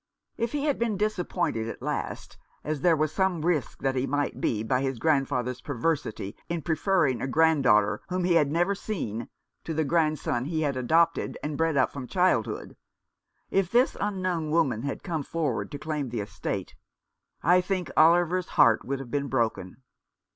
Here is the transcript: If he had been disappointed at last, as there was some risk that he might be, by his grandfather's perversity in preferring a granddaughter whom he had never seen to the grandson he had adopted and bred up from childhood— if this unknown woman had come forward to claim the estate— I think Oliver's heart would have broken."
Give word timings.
If 0.35 0.53
he 0.53 0.63
had 0.65 0.79
been 0.79 0.97
disappointed 0.97 1.69
at 1.69 1.79
last, 1.79 2.35
as 2.63 2.81
there 2.81 2.95
was 2.95 3.11
some 3.11 3.45
risk 3.45 3.83
that 3.83 3.93
he 3.93 4.07
might 4.07 4.41
be, 4.41 4.63
by 4.63 4.81
his 4.81 4.97
grandfather's 4.97 5.61
perversity 5.61 6.35
in 6.49 6.63
preferring 6.63 7.21
a 7.21 7.27
granddaughter 7.27 8.01
whom 8.09 8.23
he 8.23 8.33
had 8.33 8.49
never 8.49 8.73
seen 8.73 9.29
to 9.63 9.75
the 9.75 9.83
grandson 9.83 10.45
he 10.45 10.63
had 10.63 10.75
adopted 10.75 11.37
and 11.43 11.55
bred 11.55 11.77
up 11.77 11.93
from 11.93 12.07
childhood— 12.07 12.75
if 13.51 13.69
this 13.71 13.95
unknown 14.01 14.49
woman 14.49 14.81
had 14.81 15.03
come 15.03 15.21
forward 15.21 15.69
to 15.69 15.77
claim 15.77 16.09
the 16.09 16.21
estate— 16.21 16.73
I 17.53 17.61
think 17.61 17.91
Oliver's 17.95 18.47
heart 18.57 18.83
would 18.83 18.97
have 18.99 19.11
broken." 19.29 19.83